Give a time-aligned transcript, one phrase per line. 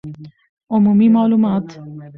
[0.71, 1.67] عمومي معلومات